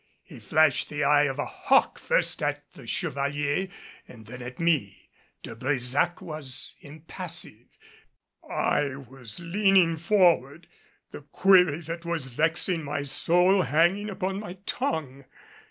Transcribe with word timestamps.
He 0.23 0.39
flashed 0.39 0.89
the 0.89 1.03
eye 1.03 1.25
of 1.25 1.37
a 1.37 1.45
hawk 1.45 1.99
first 1.99 2.41
at 2.41 2.63
the 2.73 2.87
Chevalier 2.87 3.67
and 4.07 4.25
then 4.25 4.41
at 4.41 4.59
me. 4.59 5.11
De 5.43 5.55
Brésac 5.55 6.21
was 6.21 6.75
impassive. 6.79 7.67
I 8.49 8.95
was 8.95 9.39
leaning 9.39 9.97
forward, 9.97 10.65
the 11.11 11.21
query 11.21 11.81
that 11.81 12.03
was 12.03 12.29
vexing 12.29 12.81
my 12.81 13.03
soul 13.03 13.61
hanging 13.61 14.09
upon 14.09 14.39
my 14.39 14.57
tongue. 14.65 15.25